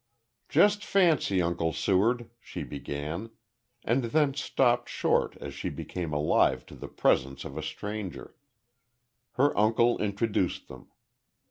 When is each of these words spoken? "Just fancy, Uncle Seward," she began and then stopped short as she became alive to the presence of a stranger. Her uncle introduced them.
"Just 0.49 0.83
fancy, 0.83 1.43
Uncle 1.43 1.73
Seward," 1.73 2.27
she 2.39 2.63
began 2.63 3.29
and 3.83 4.05
then 4.05 4.33
stopped 4.33 4.89
short 4.89 5.37
as 5.39 5.53
she 5.53 5.69
became 5.69 6.11
alive 6.11 6.65
to 6.65 6.75
the 6.75 6.87
presence 6.87 7.45
of 7.45 7.55
a 7.55 7.61
stranger. 7.61 8.33
Her 9.33 9.55
uncle 9.55 10.01
introduced 10.01 10.67
them. 10.69 10.87